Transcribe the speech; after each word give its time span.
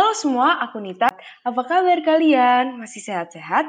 Halo 0.00 0.16
semua, 0.16 0.56
aku 0.64 0.80
Nita. 0.80 1.12
Apa 1.44 1.60
kabar 1.68 2.00
kalian? 2.00 2.80
Masih 2.80 3.04
sehat-sehat? 3.04 3.68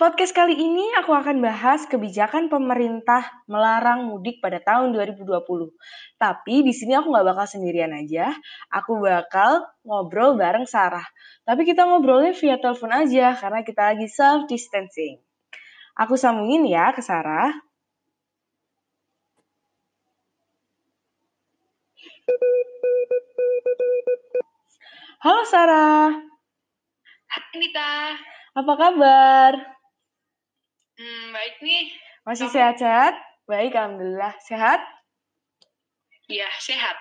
Podcast 0.00 0.32
kali 0.32 0.56
ini 0.56 0.96
aku 0.96 1.12
akan 1.12 1.44
bahas 1.44 1.84
kebijakan 1.84 2.48
pemerintah 2.48 3.20
melarang 3.44 4.08
mudik 4.08 4.40
pada 4.40 4.64
tahun 4.64 4.96
2020. 4.96 5.44
Tapi 6.16 6.64
di 6.64 6.72
sini 6.72 6.96
aku 6.96 7.12
nggak 7.12 7.36
bakal 7.36 7.44
sendirian 7.52 7.92
aja. 7.92 8.32
Aku 8.72 8.96
bakal 8.96 9.60
ngobrol 9.84 10.40
bareng 10.40 10.64
Sarah. 10.64 11.04
Tapi 11.44 11.68
kita 11.68 11.84
ngobrolnya 11.84 12.32
via 12.32 12.56
telepon 12.56 12.96
aja 12.96 13.36
karena 13.36 13.60
kita 13.68 13.92
lagi 13.92 14.08
self 14.08 14.48
distancing. 14.48 15.20
Aku 16.00 16.16
sambungin 16.16 16.64
ya 16.64 16.96
ke 16.96 17.04
Sarah. 17.04 17.52
Halo 25.22 25.46
Sarah. 25.46 26.10
Hai 27.30 27.54
Nita. 27.54 28.18
Apa 28.58 28.74
kabar? 28.74 29.54
Hmm, 30.98 31.30
baik 31.30 31.62
nih. 31.62 31.94
Masih 32.26 32.50
sehat-sehat? 32.50 33.14
Baik, 33.46 33.70
Alhamdulillah. 33.78 34.34
Sehat? 34.42 34.82
Iya, 36.26 36.50
sehat. 36.58 36.98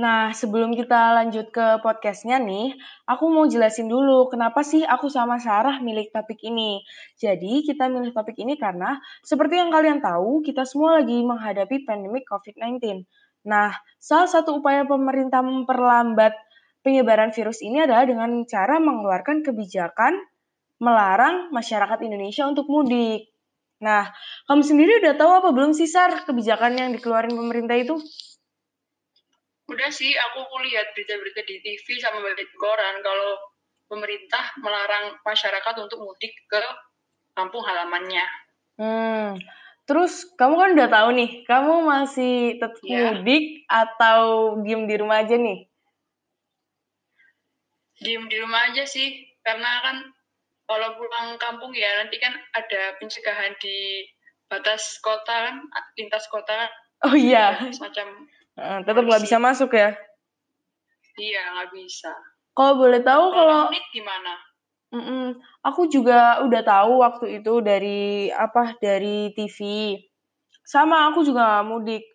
Nah, 0.00 0.32
sebelum 0.32 0.72
kita 0.72 1.12
lanjut 1.20 1.52
ke 1.52 1.84
podcastnya 1.84 2.40
nih, 2.40 2.72
aku 3.04 3.28
mau 3.28 3.44
jelasin 3.44 3.92
dulu 3.92 4.32
kenapa 4.32 4.64
sih 4.64 4.80
aku 4.80 5.12
sama 5.12 5.36
Sarah 5.36 5.84
milik 5.84 6.08
topik 6.08 6.40
ini. 6.40 6.80
Jadi, 7.20 7.68
kita 7.68 7.84
milih 7.92 8.16
topik 8.16 8.40
ini 8.40 8.56
karena 8.56 8.96
seperti 9.20 9.60
yang 9.60 9.68
kalian 9.68 10.00
tahu, 10.00 10.40
kita 10.40 10.64
semua 10.64 11.04
lagi 11.04 11.20
menghadapi 11.20 11.84
pandemi 11.84 12.24
COVID-19. 12.24 13.04
Nah, 13.44 13.76
salah 14.00 14.24
satu 14.24 14.64
upaya 14.64 14.88
pemerintah 14.88 15.44
memperlambat 15.44 16.32
penyebaran 16.84 17.32
virus 17.32 17.64
ini 17.64 17.80
adalah 17.80 18.04
dengan 18.04 18.44
cara 18.44 18.76
mengeluarkan 18.76 19.40
kebijakan 19.40 20.20
melarang 20.78 21.48
masyarakat 21.48 21.98
Indonesia 22.04 22.44
untuk 22.44 22.68
mudik. 22.68 23.32
Nah, 23.80 24.12
kamu 24.46 24.62
sendiri 24.62 24.92
udah 25.00 25.16
tahu 25.16 25.32
apa 25.32 25.48
belum 25.50 25.72
sih, 25.72 25.88
Sar, 25.88 26.28
kebijakan 26.28 26.76
yang 26.76 26.90
dikeluarin 26.92 27.32
pemerintah 27.32 27.74
itu? 27.74 27.96
Udah 29.64 29.88
sih, 29.88 30.12
aku 30.12 30.44
lihat 30.68 30.92
berita-berita 30.92 31.40
di 31.48 31.56
TV 31.64 31.86
sama 31.98 32.20
di 32.36 32.44
koran 32.60 33.00
kalau 33.00 33.40
pemerintah 33.88 34.52
melarang 34.60 35.16
masyarakat 35.24 35.74
untuk 35.80 36.04
mudik 36.04 36.36
ke 36.48 36.60
kampung 37.32 37.64
halamannya. 37.64 38.26
Hmm, 38.76 39.40
terus 39.88 40.28
kamu 40.36 40.54
kan 40.60 40.70
udah 40.76 40.88
tahu 40.92 41.08
nih, 41.16 41.30
kamu 41.48 41.74
masih 41.88 42.60
tetap 42.60 42.76
yeah. 42.84 43.16
mudik 43.16 43.64
atau 43.68 44.20
diem 44.60 44.84
di 44.84 44.94
rumah 45.00 45.24
aja 45.24 45.40
nih? 45.40 45.64
Diem 48.02 48.26
di 48.26 48.36
rumah 48.42 48.72
aja 48.72 48.82
sih 48.82 49.22
karena 49.44 49.84
kan 49.84 49.96
kalau 50.64 50.96
pulang 50.96 51.36
kampung 51.36 51.76
ya 51.76 52.00
nanti 52.00 52.16
kan 52.16 52.32
ada 52.56 52.96
pencegahan 52.98 53.52
di 53.60 54.08
batas 54.48 54.98
kota 55.04 55.52
kan 55.52 55.56
lintas 55.98 56.26
kota 56.32 56.52
kan. 56.52 56.70
Oh 57.04 57.14
iya. 57.14 57.68
Semacam 57.68 58.24
uh, 58.56 58.80
tetap 58.82 59.04
nggak 59.04 59.24
bisa 59.24 59.36
masuk 59.36 59.76
ya? 59.76 59.92
Iya 61.20 61.42
nggak 61.54 61.70
bisa. 61.76 62.12
Kalau 62.54 62.80
boleh 62.80 63.02
tahu 63.04 63.24
kalau 63.34 63.68
gimana? 63.92 64.34
Mm 64.94 65.02
-mm, 65.02 65.26
aku 65.66 65.90
juga 65.90 66.38
udah 66.46 66.62
tahu 66.62 67.02
waktu 67.02 67.42
itu 67.42 67.58
dari 67.66 68.30
apa 68.30 68.78
dari 68.78 69.34
TV 69.34 69.58
sama 70.62 71.10
aku 71.10 71.26
juga 71.26 71.60
mudik. 71.66 72.06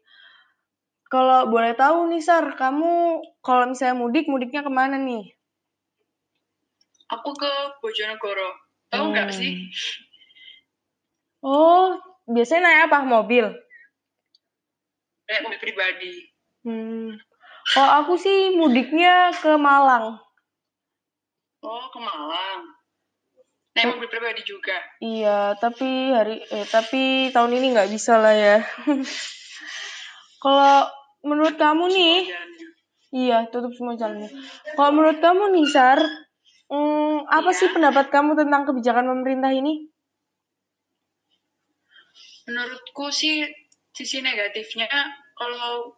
Kalau 1.12 1.50
boleh 1.52 1.76
tahu 1.76 2.08
nih 2.08 2.24
Sar 2.24 2.56
kamu 2.56 3.20
kalau 3.44 3.74
misalnya 3.74 4.00
mudik 4.00 4.32
mudiknya 4.32 4.64
ke 4.64 4.72
mana 4.72 4.96
nih 4.96 5.28
Aku 7.30 7.46
ke 7.46 7.54
Bojonegoro. 7.86 8.58
Tahu 8.90 9.14
nggak 9.14 9.30
hmm. 9.30 9.38
sih? 9.38 9.54
Oh, 11.46 11.94
biasanya 12.26 12.66
naik 12.66 12.82
apa? 12.90 13.06
Mobil? 13.06 13.46
Naik 15.30 15.46
mobil 15.46 15.62
pribadi. 15.62 16.26
Hmm. 16.66 17.14
Oh, 17.78 17.90
aku 18.02 18.18
sih 18.18 18.58
mudiknya 18.58 19.30
ke 19.30 19.62
Malang. 19.62 20.18
Oh, 21.62 21.86
ke 21.94 22.02
Malang. 22.02 22.66
Naik 23.78 23.94
mobil 23.94 24.10
pribadi 24.10 24.42
juga. 24.42 24.82
Iya, 24.98 25.54
tapi 25.62 26.10
hari 26.10 26.42
eh 26.50 26.66
tapi 26.66 27.30
tahun 27.30 27.62
ini 27.62 27.78
nggak 27.78 27.94
bisa 27.94 28.18
lah 28.18 28.34
ya. 28.34 28.58
Kalau 30.44 30.90
menurut 31.22 31.62
kamu 31.62 31.94
nih, 31.94 32.18
iya 33.14 33.46
tutup 33.54 33.70
semua 33.78 33.94
jalannya. 33.94 34.34
Kalau 34.74 34.92
menurut 34.98 35.22
kamu 35.22 35.54
nih 35.54 35.70
Sar, 35.70 36.02
Hmm, 36.70 37.26
apa 37.26 37.50
ya. 37.50 37.58
sih 37.58 37.70
pendapat 37.74 38.14
kamu 38.14 38.38
tentang 38.38 38.70
kebijakan 38.70 39.10
pemerintah 39.10 39.50
ini? 39.50 39.90
Menurutku 42.46 43.10
sih 43.10 43.46
sisi 43.94 44.22
negatifnya 44.22 44.90
kalau 45.34 45.98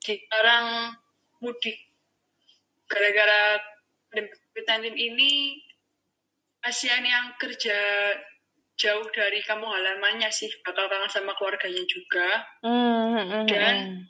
dilarang 0.00 0.96
mudik 1.40 1.76
gara-gara 2.88 3.60
COVID-19 4.12 4.96
ini 4.96 5.60
kasihan 6.64 7.04
yang 7.04 7.36
kerja 7.36 7.76
jauh 8.76 9.06
dari 9.12 9.40
kampung 9.44 9.72
halamannya 9.72 10.28
sih 10.32 10.48
bakal 10.64 10.88
kangen 10.88 11.08
sama 11.08 11.32
keluarganya 11.36 11.84
juga 11.88 12.44
mm, 12.60 13.48
dan 13.48 14.04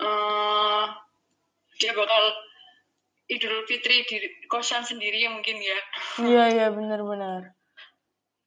uh, 0.00 0.88
dia 1.76 1.92
bakal 1.92 2.24
Idul 3.30 3.62
Fitri 3.70 4.02
di 4.10 4.18
kosan 4.50 4.82
sendiri 4.82 5.22
ya 5.22 5.30
mungkin 5.30 5.62
ya. 5.62 5.78
Iya 6.18 6.44
iya 6.50 6.66
benar-benar. 6.74 7.54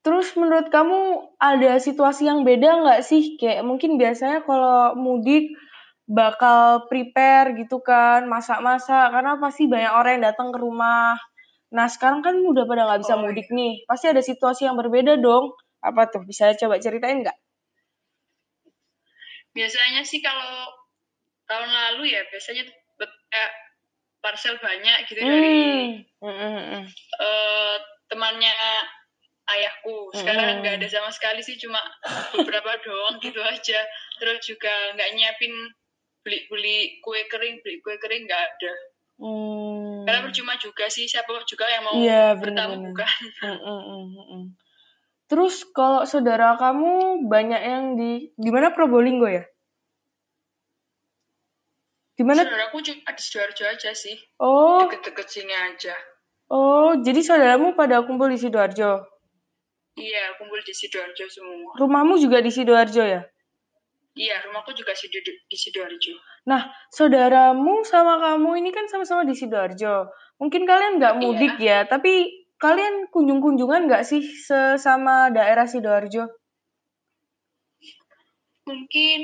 Terus 0.03 0.35
menurut 0.35 0.67
kamu 0.67 1.31
ada 1.39 1.79
situasi 1.79 2.27
yang 2.27 2.43
beda 2.43 2.83
nggak 2.83 3.01
sih? 3.07 3.39
Kayak 3.39 3.63
mungkin 3.63 3.95
biasanya 3.95 4.43
kalau 4.43 4.99
mudik 4.99 5.55
bakal 6.03 6.91
prepare 6.91 7.55
gitu 7.55 7.79
kan, 7.79 8.27
masak-masak 8.27 9.15
karena 9.15 9.39
pasti 9.39 9.71
banyak 9.71 9.93
orang 9.95 10.11
yang 10.19 10.25
datang 10.35 10.51
ke 10.51 10.59
rumah. 10.59 11.15
Nah 11.71 11.87
sekarang 11.87 12.19
kan 12.19 12.35
udah 12.35 12.67
pada 12.67 12.83
nggak 12.83 13.01
bisa 13.07 13.15
oh, 13.15 13.23
mudik 13.23 13.47
iya. 13.47 13.55
nih, 13.55 13.73
pasti 13.87 14.05
ada 14.11 14.19
situasi 14.19 14.67
yang 14.67 14.75
berbeda 14.75 15.15
dong. 15.15 15.55
Apa 15.79 16.11
tuh? 16.11 16.27
Bisa 16.27 16.51
coba 16.59 16.83
ceritain 16.83 17.23
nggak? 17.23 17.39
Biasanya 19.55 20.03
sih 20.03 20.19
kalau 20.19 20.67
tahun 21.47 21.71
lalu 21.71 22.11
ya 22.11 22.27
biasanya 22.27 22.67
parcel 24.23 24.55
banyak 24.63 25.03
gitu 25.11 25.19
hmm. 25.19 25.29
dari 25.29 25.53
mm. 26.23 26.81
uh, 27.19 27.75
temannya 28.07 28.55
ayahku. 29.51 30.15
Sekarang 30.15 30.63
nggak 30.63 30.79
ada 30.79 30.87
sama 30.87 31.11
sekali 31.11 31.43
sih, 31.43 31.59
cuma 31.59 31.79
beberapa 32.31 32.71
doang 32.87 33.19
gitu 33.19 33.43
aja. 33.43 33.79
Terus 34.17 34.39
juga 34.47 34.71
nggak 34.95 35.11
nyiapin 35.19 35.53
beli-beli 36.23 37.03
kue 37.03 37.27
kering, 37.27 37.59
beli 37.59 37.83
kue 37.83 37.99
kering 37.99 38.23
nggak 38.23 38.43
ada. 38.43 38.73
Hmm. 39.19 40.07
Karena 40.07 40.19
percuma 40.25 40.55
juga 40.57 40.87
sih, 40.87 41.05
siapa 41.05 41.29
juga 41.43 41.67
yang 41.69 41.83
mau 41.83 41.95
yeah, 41.99 42.33
bertamu 42.35 42.79
bukan. 42.91 43.11
Terus 45.27 45.63
kalau 45.71 46.03
saudara 46.03 46.55
kamu 46.59 47.25
banyak 47.27 47.61
yang 47.61 47.85
di 47.95 48.31
di 48.35 48.49
mana 48.51 48.71
Probolinggo 48.75 49.27
ya? 49.27 49.43
Di 52.13 52.21
mana? 52.21 52.45
Saudaraku 52.45 52.77
cuma 52.85 53.09
di 53.09 53.21
Sidoarjo 53.21 53.63
aja 53.65 53.91
sih. 53.97 54.17
Oh. 54.37 54.85
Deket-deket 54.85 55.27
sini 55.29 55.53
aja. 55.53 55.95
Oh, 56.53 56.93
jadi 57.01 57.25
saudaramu 57.25 57.73
pada 57.73 58.05
kumpul 58.05 58.29
di 58.29 58.37
Sidoarjo? 58.37 59.01
Iya, 59.97 60.37
kumpul 60.37 60.61
di 60.61 60.73
Sidoarjo 60.73 61.25
semua. 61.25 61.73
Rumahmu 61.77 62.21
juga 62.21 62.41
di 62.41 62.53
Sidoarjo 62.53 63.01
ya? 63.01 63.21
Iya, 64.13 64.45
rumahku 64.45 64.77
juga 64.77 64.93
di 65.49 65.57
Sidoarjo. 65.57 66.13
Nah, 66.45 66.69
saudaramu 66.93 67.81
sama 67.81 68.21
kamu 68.21 68.61
ini 68.61 68.69
kan 68.69 68.85
sama-sama 68.85 69.25
di 69.25 69.33
Sidoarjo. 69.33 70.05
Mungkin 70.37 70.69
kalian 70.69 71.01
nggak 71.01 71.17
iya. 71.17 71.21
mudik 71.21 71.55
iya. 71.57 71.81
ya, 71.81 71.89
tapi 71.89 72.45
kalian 72.61 73.09
kunjung-kunjungan 73.09 73.89
nggak 73.89 74.05
sih 74.05 74.21
sesama 74.21 75.33
daerah 75.33 75.65
Sidoarjo? 75.65 76.29
Mungkin 78.69 79.19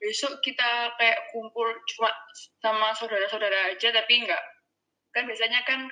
besok 0.00 0.40
kita 0.40 0.96
kayak 0.96 1.28
kumpul 1.28 1.68
cuma 1.94 2.08
sama 2.64 2.88
saudara-saudara 2.96 3.76
aja 3.76 3.92
tapi 3.92 4.24
enggak 4.24 4.40
kan 5.12 5.28
biasanya 5.28 5.60
kan 5.68 5.86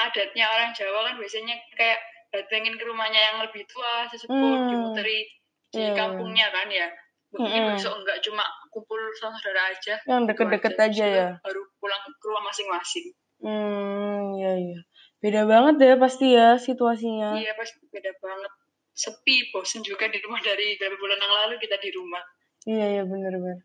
adatnya 0.00 0.48
orang 0.48 0.70
Jawa 0.72 1.12
kan 1.12 1.14
biasanya 1.20 1.54
kayak 1.76 2.00
datengin 2.32 2.74
ke 2.80 2.84
rumahnya 2.88 3.20
yang 3.20 3.36
lebih 3.44 3.62
tua 3.68 4.08
sesepuh 4.08 4.32
hmm. 4.32 4.68
dimuteri 4.72 5.28
di 5.72 5.84
yeah. 5.84 5.96
kampungnya 5.96 6.48
kan 6.48 6.68
ya. 6.72 6.88
Mungkin 7.32 7.60
hmm. 7.64 7.70
besok 7.76 7.94
enggak 8.04 8.18
cuma 8.24 8.44
kumpul 8.72 9.00
sama 9.20 9.36
saudara 9.40 9.72
aja. 9.72 9.94
Yang 10.04 10.32
deket-deket 10.32 10.74
aja, 10.76 10.88
aja 10.88 11.06
ya. 11.08 11.28
baru 11.44 11.62
pulang 11.80 12.02
ke 12.04 12.24
rumah 12.28 12.44
masing-masing. 12.48 13.06
Hmm 13.42 14.36
iya 14.40 14.52
iya. 14.56 14.80
Beda 15.22 15.46
banget 15.46 15.74
deh 15.80 15.96
pasti 16.00 16.34
ya 16.34 16.56
situasinya. 16.56 17.36
Iya 17.36 17.52
pasti 17.56 17.84
beda 17.88 18.12
banget. 18.20 18.52
Sepi 18.92 19.48
bosen 19.52 19.80
juga 19.80 20.08
di 20.12 20.20
rumah 20.20 20.40
dari 20.44 20.76
beberapa 20.76 21.00
bulan 21.00 21.20
yang 21.20 21.32
lalu 21.32 21.54
kita 21.56 21.80
di 21.80 21.88
rumah 21.96 22.20
Iya 22.66 22.86
iya 22.98 23.02
benar-benar. 23.02 23.62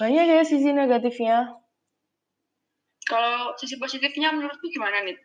Banyak 0.00 0.24
ya 0.32 0.42
sisi 0.48 0.72
negatifnya. 0.72 1.52
Kalau 3.04 3.52
sisi 3.60 3.76
positifnya 3.76 4.32
menurutku 4.32 4.70
gimana 4.72 5.04
nih? 5.04 5.18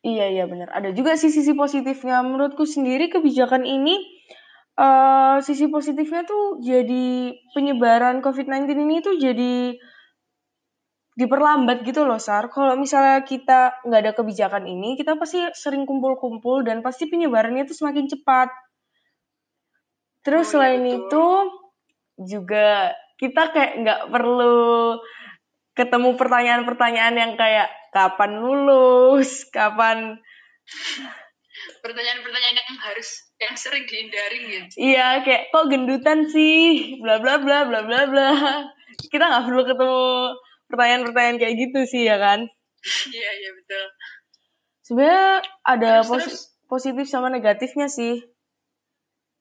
Iya 0.00 0.26
iya 0.32 0.44
benar. 0.44 0.72
Ada 0.72 0.92
juga 0.92 1.16
sih 1.16 1.32
sisi 1.32 1.56
positifnya. 1.56 2.20
Menurutku 2.20 2.68
sendiri 2.68 3.08
kebijakan 3.08 3.64
ini 3.64 3.96
uh, 4.76 5.40
sisi 5.40 5.68
positifnya 5.72 6.24
tuh 6.28 6.60
jadi 6.60 7.36
penyebaran 7.52 8.20
COVID-19 8.24 8.76
ini 8.76 8.96
tuh 9.00 9.16
jadi 9.16 9.76
diperlambat 11.16 11.84
gitu 11.84 12.08
loh 12.08 12.16
Sar. 12.16 12.48
Kalau 12.48 12.76
misalnya 12.80 13.20
kita 13.24 13.84
nggak 13.84 14.00
ada 14.00 14.12
kebijakan 14.16 14.64
ini, 14.64 14.96
kita 14.96 15.20
pasti 15.20 15.44
sering 15.52 15.84
kumpul-kumpul 15.84 16.64
dan 16.64 16.80
pasti 16.80 17.08
penyebarannya 17.08 17.68
itu 17.68 17.76
semakin 17.76 18.08
cepat. 18.08 18.48
Terus 20.24 20.48
oh, 20.52 20.60
iya, 20.60 20.76
selain 20.76 20.82
ya 20.84 20.96
itu 20.96 21.24
juga 22.24 22.92
kita 23.16 23.52
kayak 23.52 23.72
nggak 23.84 24.02
perlu 24.12 24.96
ketemu 25.76 26.16
pertanyaan-pertanyaan 26.16 27.16
yang 27.16 27.32
kayak 27.40 27.68
kapan 27.92 28.40
lulus, 28.40 29.48
kapan 29.48 30.20
pertanyaan-pertanyaan 31.80 32.56
yang 32.56 32.78
harus 32.80 33.08
yang 33.40 33.54
sering 33.56 33.84
dihindari 33.84 34.38
gitu. 34.48 34.74
Iya, 34.76 35.24
kayak 35.24 35.52
kok 35.52 35.68
gendutan 35.68 36.28
sih, 36.28 36.96
bla 37.00 37.20
bla 37.20 37.40
bla 37.40 37.68
bla 37.68 37.80
bla 37.84 38.00
bla. 38.08 38.30
Kita 39.12 39.24
nggak 39.24 39.44
perlu 39.48 39.62
ketemu 39.64 40.02
pertanyaan-pertanyaan 40.70 41.38
kayak 41.40 41.54
gitu 41.56 41.80
sih 41.88 42.02
ya 42.06 42.16
kan? 42.20 42.46
Iya 43.12 43.30
iya 43.40 43.50
betul. 43.56 43.86
Sebenarnya 44.84 45.28
ada 45.62 45.90
terus, 46.00 46.08
posi 46.08 46.26
terus. 46.26 46.42
positif 46.66 47.06
sama 47.08 47.28
negatifnya 47.28 47.86
sih. 47.90 48.24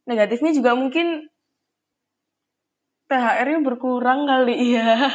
Negatifnya 0.09 0.51
juga 0.55 0.73
mungkin 0.73 1.29
THR-nya 3.09 3.59
berkurang 3.65 4.29
kali 4.29 4.77
ya. 4.77 5.09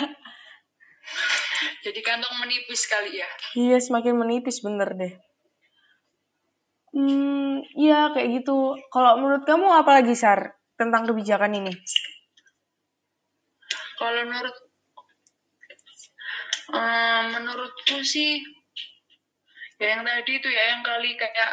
Jadi 1.85 2.01
kantong 2.03 2.43
menipis 2.43 2.91
kali 2.91 3.23
ya? 3.23 3.29
Iya, 3.55 3.77
semakin 3.79 4.19
menipis 4.19 4.65
bener 4.65 4.91
deh. 4.99 5.15
Hmm, 6.95 7.63
iya 7.79 8.11
kayak 8.11 8.43
gitu. 8.43 8.75
Kalau 8.91 9.19
menurut 9.23 9.47
kamu 9.47 9.67
apa 9.71 10.03
lagi, 10.03 10.15
Sar, 10.19 10.59
tentang 10.75 11.07
kebijakan 11.07 11.55
ini? 11.55 11.73
Kalau 13.95 14.23
menurut 14.27 14.57
um, 16.75 17.25
menurutku 17.31 18.03
sih 18.03 18.43
ya 19.79 19.99
yang 19.99 20.03
tadi 20.07 20.33
itu 20.39 20.49
ya 20.51 20.63
yang 20.75 20.83
kali 20.87 21.15
kayak 21.19 21.53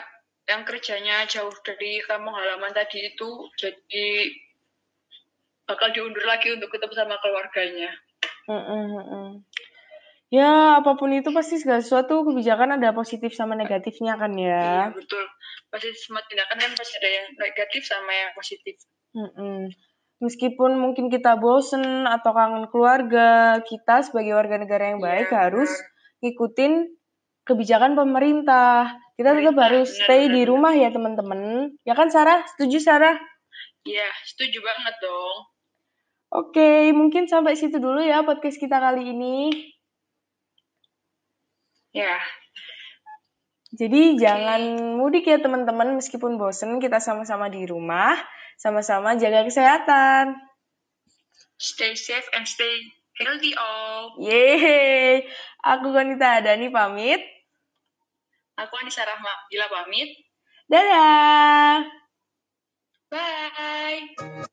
yang 0.49 0.61
kerjanya 0.65 1.25
jauh 1.29 1.53
dari 1.65 2.01
kampung 2.05 2.33
halaman 2.33 2.73
tadi 2.73 3.13
itu 3.13 3.29
jadi 3.57 4.07
bakal 5.71 5.87
diundur 5.95 6.23
lagi 6.27 6.51
untuk 6.51 6.67
ketemu 6.67 6.93
sama 6.93 7.15
keluarganya. 7.23 7.91
Mm 8.51 8.63
-mm. 8.63 9.27
Ya, 10.31 10.79
apa 10.79 10.95
pun 10.95 11.11
itu 11.11 11.27
pasti 11.35 11.59
segala 11.59 11.83
sesuatu 11.83 12.23
kebijakan 12.23 12.79
ada 12.79 12.95
positif 12.95 13.35
sama 13.35 13.55
negatifnya 13.55 14.15
kan 14.15 14.31
ya. 14.35 14.91
Iya, 14.91 14.95
betul. 14.95 15.23
Pasti 15.67 15.91
semua 15.95 16.23
tindakan 16.27 16.55
kan 16.55 16.71
pasti 16.75 16.95
ada 17.03 17.09
yang 17.11 17.27
negatif 17.35 17.83
sama 17.83 18.11
yang 18.11 18.31
positif. 18.31 18.79
Mm 19.11 19.29
-mm. 19.31 19.59
Meskipun 20.21 20.77
mungkin 20.77 21.09
kita 21.09 21.35
bosen 21.35 22.07
atau 22.07 22.31
kangen 22.31 22.69
keluarga, 22.69 23.59
kita 23.65 24.05
sebagai 24.05 24.37
warga 24.37 24.55
negara 24.61 24.93
yang 24.93 25.01
baik 25.01 25.33
yeah, 25.33 25.49
harus 25.49 25.71
ngikutin 26.21 26.93
kebijakan 27.43 27.97
pemerintah. 27.97 29.01
Kita 29.17 29.35
tetap 29.35 29.57
harus 29.57 29.89
benar, 29.91 29.99
stay 30.05 30.21
benar, 30.29 30.35
di 30.37 30.41
rumah 30.47 30.73
ya 30.77 30.89
teman-teman. 30.93 31.39
Ya 31.83 31.97
kan 31.97 32.07
Sarah? 32.07 32.45
Setuju 32.55 32.77
Sarah? 32.79 33.17
Iya, 33.81 34.07
setuju 34.29 34.61
banget 34.61 34.95
dong. 35.01 35.50
Oke, 36.31 36.95
mungkin 36.95 37.27
sampai 37.27 37.59
situ 37.59 37.75
dulu 37.75 37.99
ya 37.99 38.23
podcast 38.23 38.55
kita 38.55 38.79
kali 38.79 39.11
ini. 39.11 39.51
Ya. 41.91 42.15
Jadi 43.75 44.15
okay. 44.15 44.19
jangan 44.19 44.61
mudik 44.95 45.27
ya 45.27 45.43
teman-teman 45.43 45.99
meskipun 45.99 46.39
bosen 46.39 46.79
kita 46.79 47.03
sama-sama 47.03 47.51
di 47.51 47.67
rumah, 47.67 48.15
sama-sama 48.55 49.19
jaga 49.19 49.43
kesehatan. 49.43 50.39
Stay 51.59 51.99
safe 51.99 52.27
and 52.31 52.47
stay 52.47 52.79
healthy 53.19 53.51
all. 53.59 54.15
Yeay. 54.15 55.27
Aku 55.67 55.91
Konita 55.91 56.39
Dani 56.39 56.71
pamit. 56.71 57.21
Aku 58.55 58.73
Anissa 58.79 59.03
Rahma 59.03 59.35
Gila 59.51 59.67
pamit. 59.67 60.15
Dadah. 60.71 61.85
Bye. 63.11 64.47